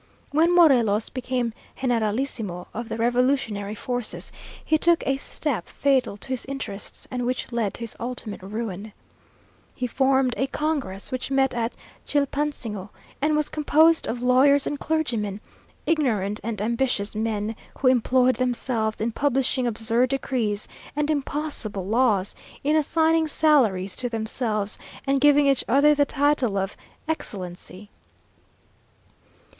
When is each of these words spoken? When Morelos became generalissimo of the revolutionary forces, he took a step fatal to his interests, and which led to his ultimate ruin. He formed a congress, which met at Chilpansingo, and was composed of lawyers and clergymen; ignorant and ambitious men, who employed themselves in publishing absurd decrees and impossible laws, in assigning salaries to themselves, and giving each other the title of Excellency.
When 0.31 0.55
Morelos 0.55 1.09
became 1.09 1.53
generalissimo 1.79 2.65
of 2.73 2.89
the 2.89 2.97
revolutionary 2.97 3.75
forces, 3.75 4.31
he 4.65 4.75
took 4.75 5.05
a 5.05 5.17
step 5.17 5.67
fatal 5.69 6.17
to 6.17 6.29
his 6.29 6.43
interests, 6.47 7.07
and 7.11 7.23
which 7.23 7.51
led 7.51 7.75
to 7.75 7.81
his 7.81 7.95
ultimate 7.99 8.41
ruin. 8.41 8.93
He 9.75 9.85
formed 9.85 10.33
a 10.39 10.47
congress, 10.47 11.11
which 11.11 11.29
met 11.29 11.53
at 11.53 11.73
Chilpansingo, 12.07 12.89
and 13.21 13.35
was 13.35 13.47
composed 13.49 14.07
of 14.07 14.23
lawyers 14.23 14.65
and 14.65 14.79
clergymen; 14.79 15.39
ignorant 15.85 16.39
and 16.43 16.59
ambitious 16.63 17.13
men, 17.13 17.55
who 17.77 17.87
employed 17.87 18.37
themselves 18.37 18.99
in 18.99 19.11
publishing 19.11 19.67
absurd 19.67 20.09
decrees 20.09 20.67
and 20.95 21.11
impossible 21.11 21.85
laws, 21.85 22.33
in 22.63 22.75
assigning 22.75 23.27
salaries 23.27 23.95
to 23.97 24.09
themselves, 24.09 24.79
and 25.05 25.21
giving 25.21 25.45
each 25.45 25.63
other 25.67 25.93
the 25.93 26.05
title 26.05 26.57
of 26.57 26.75
Excellency. 27.07 27.91